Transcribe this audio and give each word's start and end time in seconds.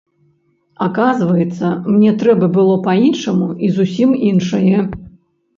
Аказваецца, 0.85 1.67
мне 1.97 2.11
трэба 2.23 2.45
было 2.57 2.79
па-іншаму 2.87 3.51
і 3.69 3.73
зусім 3.77 4.17
іншае. 4.31 4.77